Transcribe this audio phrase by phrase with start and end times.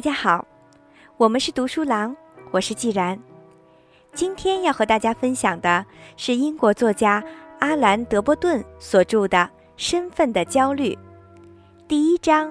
[0.00, 0.46] 大家好，
[1.18, 2.16] 我们是读书郎，
[2.52, 3.20] 我是既然。
[4.14, 5.84] 今天要和大家分享的
[6.16, 7.22] 是英国作家
[7.58, 9.36] 阿兰·德波顿所著的
[9.76, 10.94] 《身份的焦虑》
[11.86, 12.50] 第一章：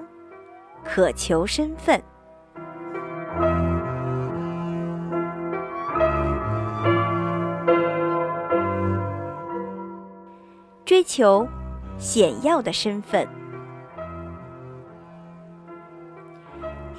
[0.84, 2.00] 渴求身份，
[10.84, 11.48] 追求
[11.98, 13.26] 显要的身份。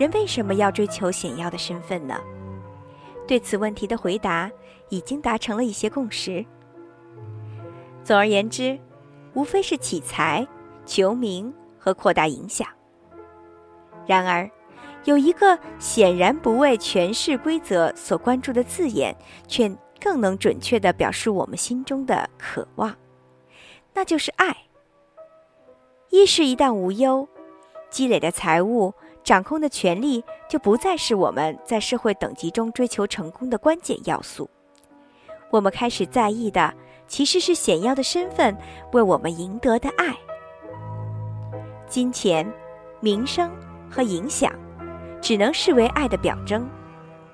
[0.02, 2.20] 人为什么要追求显要的身份呢？
[3.28, 4.52] 对此问题的回答
[4.90, 6.44] 已经达成了一些共识。
[8.04, 8.80] 总而言之，
[9.36, 10.48] 无非是起财、
[10.88, 12.68] 求名和扩大影响。
[14.08, 14.50] 然而，
[15.04, 19.16] 有一个显然不为权势规则所关注的字眼，
[19.48, 22.96] 却更能准确地表示我们心中的渴望，
[23.94, 24.66] 那就是爱。
[26.10, 27.30] 一是一旦无忧，
[27.92, 28.96] 积累的财物。
[29.24, 34.50] 掌控的权利就不再是我们在社会等级中追求成功的关键要素。
[35.50, 36.74] 我们开始在意的
[37.08, 38.58] 其实是显要的身份
[38.94, 40.16] 为我们赢得的爱。
[41.88, 42.52] 金钱、
[43.00, 43.52] 名声
[43.90, 44.52] 和影响，
[45.22, 46.68] 只能视为爱的表征，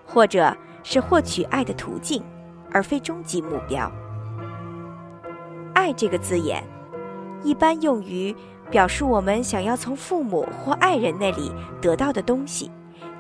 [0.06, 2.24] 或者是获取爱的途径，
[2.72, 3.90] 而非终极目标。
[5.74, 6.64] 爱这个字眼，
[7.44, 8.36] 一般用于。
[8.70, 11.52] 表示我们想要从父母或爱人那里
[11.82, 12.70] 得到的东西，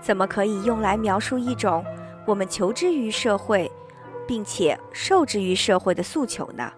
[0.01, 1.83] 怎么可以用来描述一种
[2.25, 3.71] 我们求之于社会，
[4.27, 6.71] 并且受制于社会的诉求呢？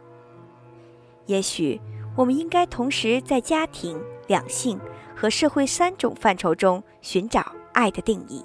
[1.25, 1.79] 也许
[2.15, 4.79] 我们应该同时在家庭、两性
[5.15, 8.43] 和社会三种范畴中寻找爱的定义，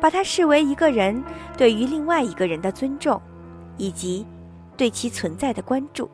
[0.00, 1.22] 把它视为一个人
[1.56, 3.20] 对于另外一个人的尊重，
[3.76, 4.26] 以及
[4.76, 6.08] 对其存在的关注。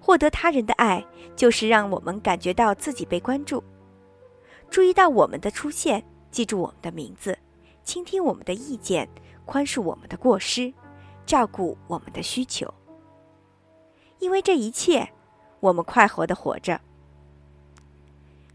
[0.00, 3.62] 获得他人的爱，就是让我们感觉到自己被关注，
[4.70, 7.36] 注意到我们的出现，记住我们的名字，
[7.82, 9.08] 倾听我们的意见，
[9.44, 10.72] 宽恕我们的过失，
[11.24, 12.72] 照顾我们的需求。
[14.18, 15.08] 因为这一切，
[15.60, 16.80] 我们快活的活着。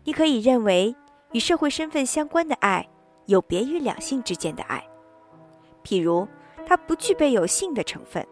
[0.04, 0.96] 你可以认为
[1.34, 2.88] 与社会身份相关的爱，
[3.26, 4.84] 有别于两性之间的爱，
[5.84, 6.28] 譬如
[6.66, 8.26] 它不具备有性的成分，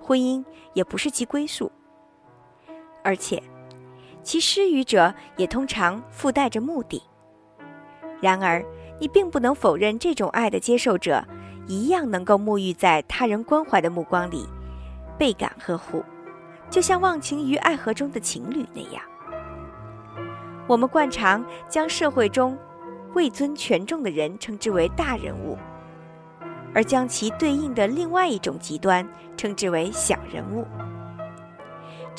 [0.00, 1.70] 婚姻也不是其归宿。
[3.02, 3.42] 而且，
[4.22, 7.02] 其施予者也通常附带着目的。
[8.20, 8.64] 然而，
[8.98, 11.24] 你并不能否认这种爱的接受者
[11.66, 14.46] 一样能够沐浴在他人关怀的目光里，
[15.16, 16.04] 倍感呵护，
[16.68, 19.02] 就像忘情于爱河中的情侣那样。
[20.66, 22.56] 我们惯常将社会中
[23.14, 25.56] 位尊权重的人称之为大人物，
[26.74, 30.66] 而将其对应的另外一种极端称之为小人物。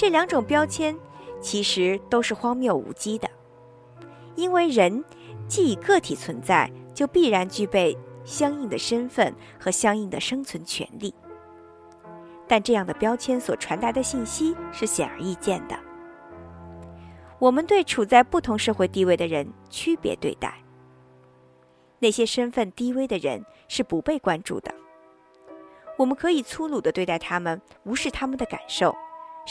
[0.02, 0.98] 这两种标签
[1.40, 3.30] 其实都是荒谬无稽的，
[4.36, 5.06] 因为人
[5.48, 7.96] 既以个体存在，就必然具备
[8.26, 11.14] 相应的身份和相应的生存权利。
[12.48, 15.78] 但这样的标签所传达的信息是显而易见的：
[17.38, 20.56] 我们对处在不同社会地位的人区别对待。
[22.00, 24.74] 那些身份低微的人是不被关注的，
[25.96, 28.96] 我们可以粗鲁地对待他们，无视他们的感受。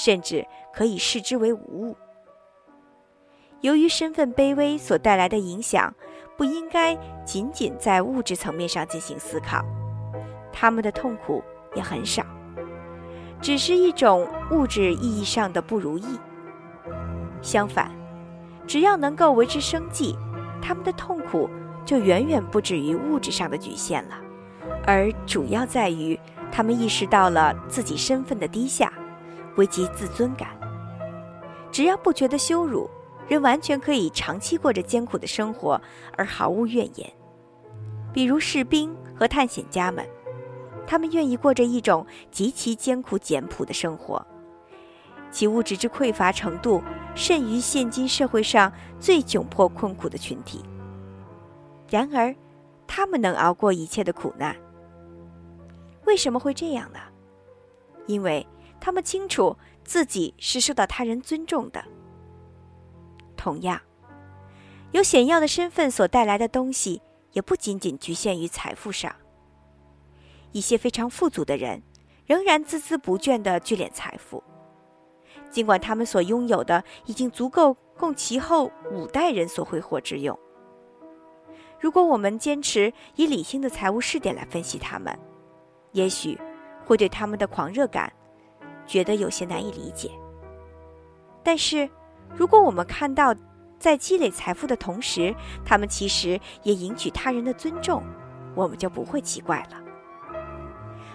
[0.00, 1.96] 甚至可以视之为无物。
[3.60, 5.94] 由于身份卑微所带来的影响，
[6.38, 9.62] 不应该仅仅在物质层面上进行思考，
[10.50, 11.44] 他们的痛苦
[11.74, 12.24] 也很少，
[13.42, 16.18] 只是一种物质意义上的不如意。
[17.42, 17.90] 相反，
[18.66, 20.16] 只要能够维持生计，
[20.62, 21.46] 他们的痛苦
[21.84, 24.14] 就远远不止于物质上的局限了，
[24.86, 26.18] 而主要在于
[26.50, 28.90] 他们意识到了自己身份的低下。
[29.60, 30.48] 危及自尊感。
[31.70, 32.88] 只要不觉得羞辱，
[33.28, 35.78] 人完全可以长期过着艰苦的生活
[36.16, 37.12] 而毫无怨言。
[38.10, 40.08] 比如士兵和探险家们，
[40.86, 44.26] 他们愿意过着一种极其艰苦简朴的生活，
[45.30, 46.82] 其物质之匮乏程度
[47.14, 50.64] 甚于现今社会上最窘迫困苦的群体。
[51.88, 52.34] 然而，
[52.86, 54.56] 他们能熬过一切的苦难。
[56.06, 56.98] 为什么会这样呢？
[58.06, 58.44] 因为。
[58.80, 61.84] 他们清楚自己是受到他人尊重的。
[63.36, 63.80] 同样，
[64.92, 67.00] 有显要的身份所带来的东西，
[67.32, 69.14] 也不仅仅局限于财富上。
[70.52, 71.82] 一些非常富足的人，
[72.26, 74.42] 仍然孜孜不倦地聚敛财富，
[75.50, 80.38] 尽管他们所拥有的已经足够供其后五代人所挥霍之用。
[81.78, 85.18] 如果我们坚持以理性的财务试点来分析他们，
[85.92, 86.38] 也许
[86.84, 88.12] 会对他们的狂热感。
[88.90, 90.10] 觉得有些难以理解，
[91.44, 91.88] 但是，
[92.34, 93.32] 如果我们看到
[93.78, 95.32] 在积累财富的同时，
[95.64, 98.02] 他们其实也赢取他人的尊重，
[98.56, 99.78] 我们就不会奇怪了。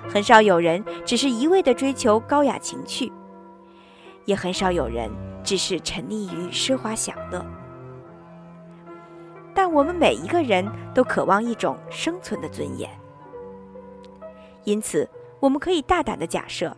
[0.08, 3.12] 很少有人只是一味的追求高雅情趣，
[4.24, 5.12] 也很少有人
[5.44, 7.46] 只是沉溺于奢华享乐。
[9.54, 12.90] 但我们每一个人都渴望一种生存的尊严，
[14.64, 15.10] 因此
[15.42, 16.74] 我们可以大胆的假设，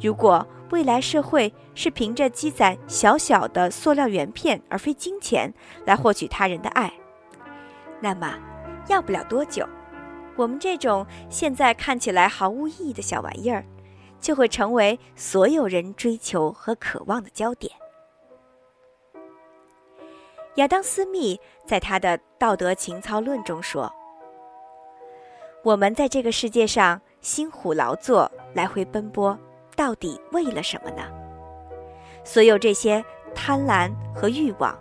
[0.00, 5.52] 如果未来社会是凭着积攒小小的塑料圆片而非金钱
[5.84, 6.92] 来获取他人的爱，
[8.00, 8.38] 那么
[8.88, 9.68] 要不了多久。
[10.36, 13.64] 我们这种现在看起来毫无意义的小玩意儿，
[14.20, 17.70] 就会成为所有人追求和渴望的焦点。
[20.54, 23.92] 亚当·斯密在他的《道德情操论》中说
[25.62, 29.38] ：“我们在这个世界上辛苦劳作、来回奔波，
[29.80, 31.02] 到底为了什么呢？
[32.22, 33.02] 所有这些
[33.34, 34.78] 贪婪和欲望，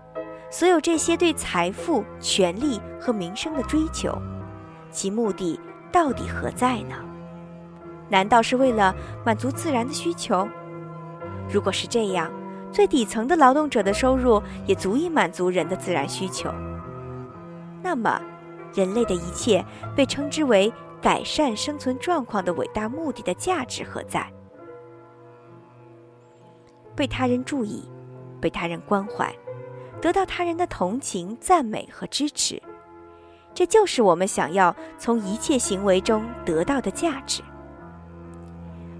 [0.52, 4.14] 所有这些对财富、权力和名声的追求。”
[4.92, 5.58] 其目的
[5.90, 6.96] 到底何在呢？
[8.10, 8.94] 难道是为了
[9.26, 10.46] 满足自然的需求？
[11.50, 12.30] 如果是这样，
[12.70, 16.54] 最底层的劳动者的收入也足以满足人的自然需求。
[17.82, 18.22] 那么，
[18.74, 20.70] 人类的一切被称之为
[21.02, 24.30] 改善生存状况的伟大目的的价值何在？
[27.00, 27.82] 被他人注意，
[28.42, 29.34] 被他人关怀，
[30.02, 32.62] 得到他人的同情、赞美和支持。
[33.54, 37.42] 这就是我们想要从一切行为中得到的价值。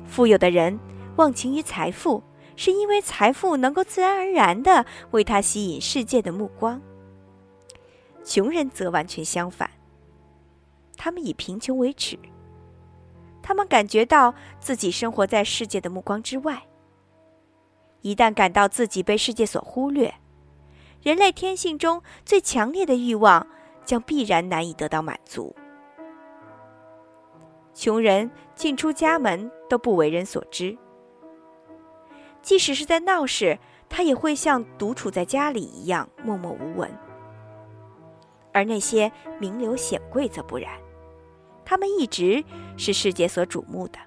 [0.06, 0.80] 富有的人
[1.18, 2.24] 忘情于财富，
[2.56, 6.82] 是因为财富能够自然而然地为他吸引世界的目光。
[8.24, 9.70] 穷人则完全相反，
[10.96, 12.18] 他们以贫穷为耻，
[13.42, 16.64] 他们感觉到自己生活在世界的目光之外。
[18.02, 20.14] 一旦感到自己被世界所忽略，
[21.02, 23.48] 人类天性中最强烈的欲望。
[23.86, 25.56] 将必然难以得到满足。
[27.74, 30.78] 穷人进出家门都不为人所知，
[32.40, 33.58] 即使是在闹市，
[33.90, 36.88] 他也会像独处在家里一样默默无闻。
[38.54, 40.72] 而那些名流显贵则不然，
[41.66, 42.44] 他们一直
[42.78, 43.98] 是世界所瞩目的，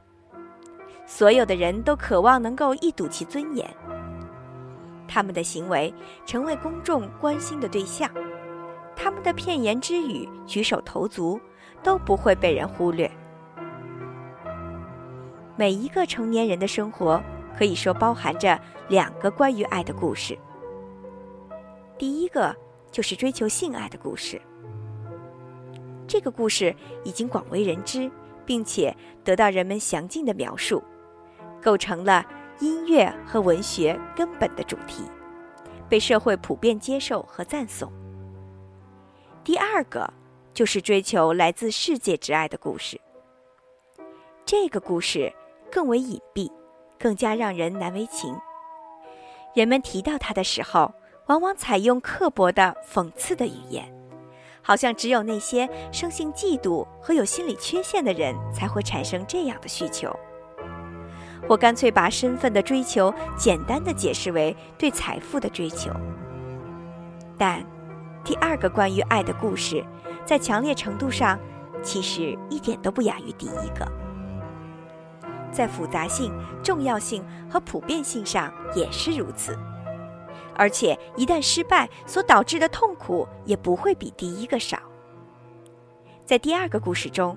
[1.14, 3.68] 所有的人都渴望能够一睹其尊严，
[5.06, 5.92] 他们的行为
[6.24, 8.10] 成为公众关心的对象。
[8.96, 11.38] 他们的片言之语、举手投足
[11.82, 13.10] 都不会被人忽略。
[15.54, 17.22] 每一个成年人的生活
[17.58, 20.36] 可以说包含着两个关于爱的故事。
[21.98, 22.56] 第一个
[22.90, 24.40] 就是追求性爱的故事。
[26.08, 26.74] 这个故事
[27.04, 28.10] 已经广为人知，
[28.46, 30.82] 并且得到人们详尽的描述，
[31.62, 32.24] 构成了
[32.58, 35.04] 音乐和文学根本的主题，
[35.88, 37.90] 被社会普遍接受和赞颂。
[39.44, 40.12] 第二个
[40.52, 43.00] 就是追求来自世界之爱的故事。
[44.44, 45.32] 这个故事
[45.70, 46.50] 更为隐蔽，
[46.98, 48.36] 更加让人难为情。
[49.54, 50.92] 人们提到它的时候，
[51.26, 53.92] 往往采用刻薄的、讽刺的语言，
[54.62, 60.14] 好像只有那些生性嫉妒和有心理缺陷的人才会产生这样的需求。
[61.48, 65.90] 我干脆把身份的追求简单的解释为对财富的追求，
[67.36, 67.64] 但。
[68.24, 69.84] 第二个关于爱的故事，
[70.24, 71.36] 在强烈程度上，
[71.82, 73.84] 其实一点都不亚于第一个。
[75.50, 79.58] 在复杂性、重要性和普遍性上也是如此。
[80.54, 84.78] 而且一旦失败，所导致的痛苦也不会比第一个少。
[86.24, 87.36] 在第二个故事中，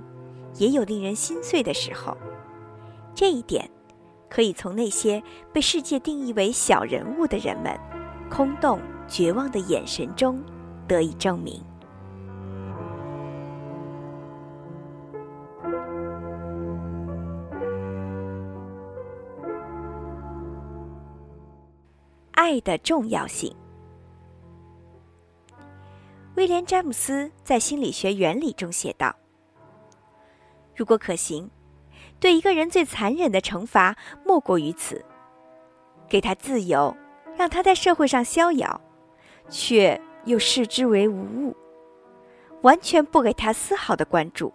[0.53, 2.15] 也有令人心碎的时候。
[3.15, 3.67] 这一点，
[4.29, 5.21] 可以从那些
[5.53, 7.77] 被世界定义为小人物的人们
[8.29, 10.43] 空洞、绝望的眼神中。
[10.87, 11.59] 得以证明，
[22.33, 23.51] 爱的重要性。
[26.35, 29.11] 威廉·詹姆斯在《心理学原理》中写道
[30.77, 31.49] ：“如果可行，
[32.19, 33.95] 对一个人最残忍的惩罚
[34.25, 35.03] 莫过于此：
[36.07, 36.95] 给他自由，
[37.35, 38.81] 让他在社会上逍遥，
[39.49, 41.55] 却……”又视之为无物，
[42.63, 44.51] 完全不给他丝毫的关注。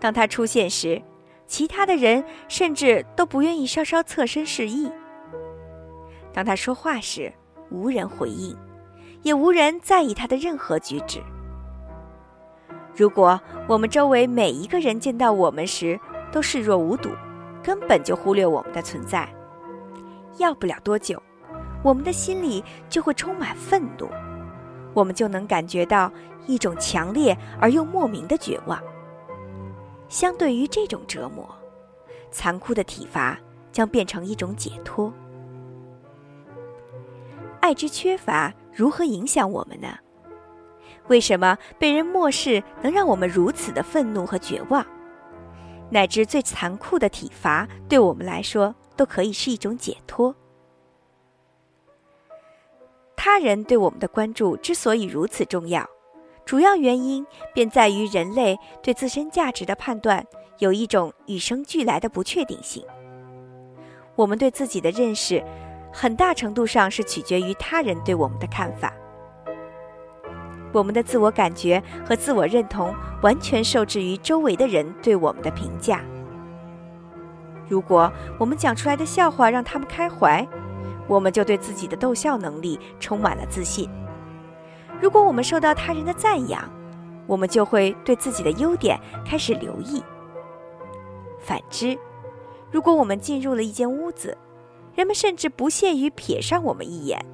[0.00, 1.02] 当他出现时，
[1.46, 4.90] 其他的人甚至都不愿意稍稍侧身示意。
[6.32, 7.30] 当他说话时，
[7.70, 8.56] 无人回应，
[9.20, 11.22] 也无人在意他的任何举止。
[12.94, 13.38] 如果
[13.68, 16.00] 我们周围每一个人见到我们时
[16.32, 17.10] 都视若无睹，
[17.62, 19.28] 根本就忽略我们的存在，
[20.38, 21.22] 要不了多久。
[21.82, 24.08] 我们的心里就会充满愤怒，
[24.92, 26.10] 我们就能感觉到
[26.46, 28.82] 一种强烈而又莫名的绝望。
[30.08, 31.48] 相对于这种折磨，
[32.30, 33.38] 残酷的体罚
[33.70, 35.12] 将变成一种解脱。
[37.60, 39.88] 爱之缺乏如何影响我们呢？
[41.08, 44.84] 为什么被人漠视能让我们如此的愤怒和绝望？
[45.90, 50.34] 乃至最残酷的体罚，对我们来说都可以是一种解脱。
[53.16, 55.88] 他人对我们的关注之所以如此重要，
[56.44, 60.24] 主要原因便在于人类对自身价值的判断
[60.58, 62.84] 有一种与生俱来的不确定性。
[64.14, 65.44] 我们对自己的认识，
[65.92, 68.94] 很大程度上是取决于他人对我们的看法。
[70.76, 76.02] 我们的自我感觉和自我认同完全受制于周围的人对我们的评价。
[77.66, 80.46] 如果我们讲出来的笑话让他们开怀，
[81.08, 83.88] 我们就对自己的逗笑能力充满了自信；
[85.00, 86.62] 如果我们受到他人的赞扬，
[87.26, 90.02] 我们就会对自己的优点开始留意。
[91.40, 91.98] 反之，
[92.70, 94.36] 如果我们进入了一间屋子，
[94.94, 97.24] 人们甚至不屑于瞥上我们一眼，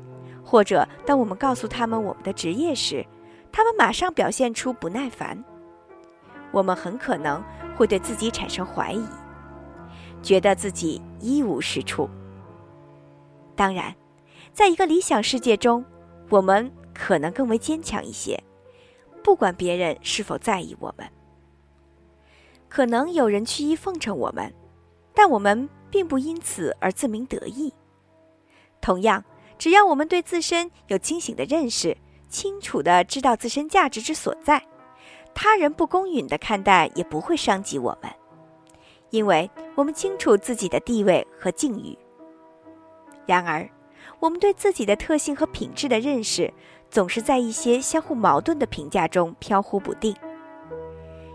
[0.45, 3.05] 或者当我们告诉他们我们的职业时，
[3.53, 5.45] 他们马上表现出不耐烦，
[6.51, 7.45] 我们很可能
[7.77, 9.07] 会对自己产生怀疑，
[10.23, 12.09] 觉得自己一无是处。
[13.55, 13.95] 当然，
[14.55, 15.85] 在一个理想世界中，
[16.31, 18.43] 我们可能更为坚强一些，
[19.23, 21.07] 不管别人是否在意我们。
[22.71, 24.51] 可能有人曲意奉承我们，
[25.15, 27.71] 但我们并不因此而自鸣得意。
[28.81, 29.23] 同样，
[29.59, 31.95] 只要我们对自身有清醒的认识。
[32.33, 34.61] 清楚的知道自身价值之所在，
[35.35, 38.11] 他人不公允的看待也不会伤及我们，
[39.11, 41.97] 因为我们清楚自己的地位和境遇。
[43.27, 43.69] 然而，
[44.19, 46.53] 我们对自己的特性和品质的认识，
[46.91, 50.17] 总是在一些相互矛盾的评价中飘忽不定。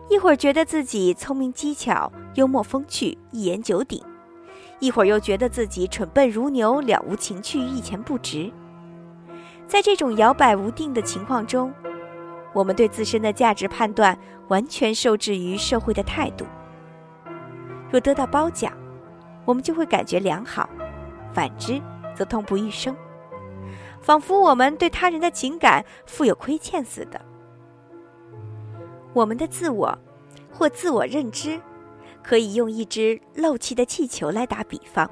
[0.09, 4.03] 一会儿觉得自己聪明机巧、幽默风趣、一言九鼎，
[4.79, 8.51] 一会儿又觉得自己蠢笨如牛、了无情趣、一钱不值。
[9.67, 11.73] 在这种摇摆不定的情况中，
[12.53, 16.45] 我们对自身的价值判断完全受制于社会的态度。
[17.91, 18.71] 若得到褒奖，
[19.43, 20.67] 我们就会感觉良好；
[21.33, 21.81] 反之，
[22.15, 22.95] 则痛不欲生，
[24.01, 27.19] 仿佛我们对他人的情感负有亏欠似的。
[29.13, 29.97] 我们的自我
[30.51, 31.59] 或自我认知，
[32.23, 35.09] 可以用一只漏气的气球来打比方。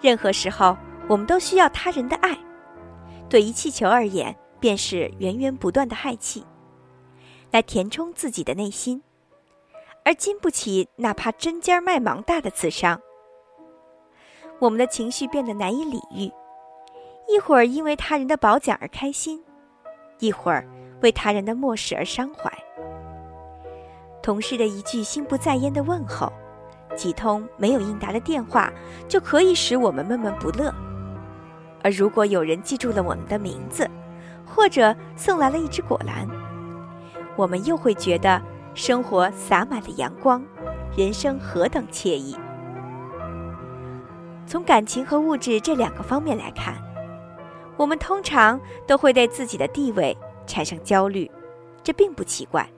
[0.00, 0.76] 任何时候，
[1.08, 2.36] 我们都需要他人的爱。
[3.28, 6.44] 对于气球而言，便是源源不断的氦气，
[7.50, 9.02] 来填充自己的内心，
[10.04, 13.00] 而经不起哪怕针尖麦芒大的刺伤。
[14.58, 16.32] 我们的情绪变得难以理喻，
[17.28, 19.44] 一会儿因为他人的褒奖而开心，
[20.18, 20.66] 一会儿
[21.02, 22.52] 为他人的漠视而伤怀。
[24.22, 26.32] 同事的一句心不在焉的问候，
[26.96, 28.72] 几通没有应答的电话，
[29.06, 30.74] 就可以使我们闷闷不乐。
[31.82, 33.88] 而如果有人记住了我们的名字，
[34.44, 36.28] 或者送来了一只果篮，
[37.36, 38.42] 我们又会觉得
[38.74, 40.44] 生活洒满了阳光，
[40.96, 42.36] 人生何等惬意。
[44.46, 46.74] 从感情和物质这两个方面来看，
[47.76, 50.16] 我们通常都会对自己的地位
[50.46, 51.30] 产生焦虑，
[51.82, 52.68] 这并不奇怪。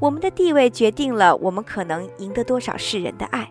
[0.00, 3.50] 我们的地位决定了我们可能赢得多少世人的爱，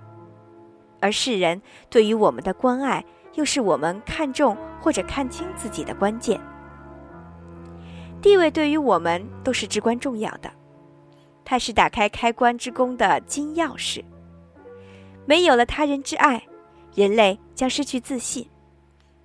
[1.00, 3.06] 而世人对于我们的关爱。
[3.36, 6.40] 又是我们看重或者看清自己的关键。
[8.22, 10.52] 地位对于我们都是至关重要的，
[11.44, 14.04] 它是打开开关之功的金钥匙。
[15.26, 16.42] 没有了他人之爱，
[16.96, 18.46] 人类将失去自信；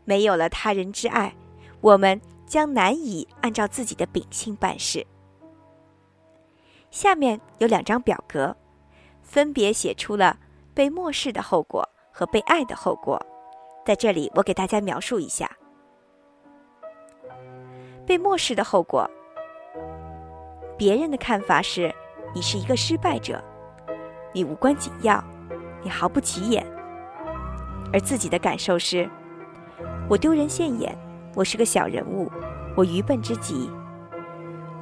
[0.05, 1.35] 没有了他人之爱，
[1.81, 5.07] 我们将难以按照自己的秉性办事。
[6.91, 8.57] 下面有两张表格，
[9.23, 10.37] 分别写出了
[10.75, 13.25] 被漠视的后果和被爱的后果。
[13.91, 15.51] 在这里，我给大家描述一下
[18.07, 19.11] 被漠视的后果。
[20.79, 21.93] 别人的看法是，
[22.33, 23.43] 你是一个失败者，
[24.33, 25.21] 你无关紧要，
[25.83, 26.63] 你毫不起眼；
[27.93, 29.11] 而自己的感受是，
[30.09, 30.97] 我丢人现眼，
[31.35, 32.31] 我是个小人物，
[32.77, 33.69] 我愚笨之极。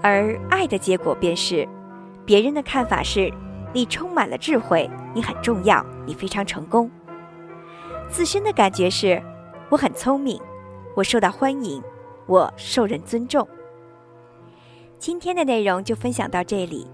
[0.03, 1.67] 而爱的结果便是，
[2.27, 3.33] 别人的看法是，
[3.73, 6.91] 你充满了智慧，你很重要，你非常成功。
[8.11, 9.23] 自身的感觉是，
[9.69, 10.41] 我很聪明，
[10.97, 11.83] 我受到欢迎，
[12.27, 13.47] 我受人尊重。
[14.99, 16.87] 今天的内容就分享到这里。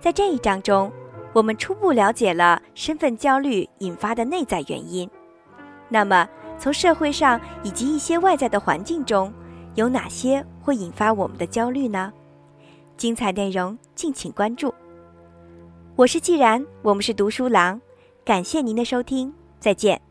[0.00, 0.90] 在这一章中，
[1.32, 5.08] 我们初步了解了身份焦虑引发的内在原因。
[5.88, 6.26] 那么，
[6.56, 9.32] 从社会上以及一些外在的环境中，
[9.74, 12.12] 有哪些会引发我们的焦虑呢？
[12.96, 14.72] 精彩内容敬请关注。
[15.96, 17.80] 我是既然，我们是读书郎，
[18.24, 20.07] 感谢您的收听，再见。